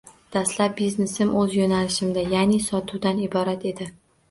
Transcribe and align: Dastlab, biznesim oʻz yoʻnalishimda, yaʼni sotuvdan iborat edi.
Dastlab, 0.35 0.71
biznesim 0.79 1.35
oʻz 1.41 1.53
yoʻnalishimda, 1.59 2.25
yaʼni 2.33 2.59
sotuvdan 2.71 3.25
iborat 3.29 3.71
edi. 3.75 3.93